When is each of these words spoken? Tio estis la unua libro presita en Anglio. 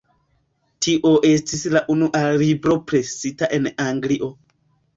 Tio 0.85 1.11
estis 1.29 1.67
la 1.75 1.83
unua 1.97 2.23
libro 2.45 2.81
presita 2.89 3.53
en 3.61 3.71
Anglio. 3.87 4.35